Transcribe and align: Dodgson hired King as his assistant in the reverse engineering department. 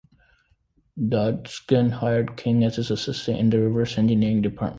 Dodgson 1.09 1.91
hired 1.91 2.35
King 2.35 2.63
as 2.63 2.77
his 2.77 2.89
assistant 2.89 3.37
in 3.37 3.49
the 3.51 3.59
reverse 3.59 3.99
engineering 3.99 4.41
department. 4.41 4.69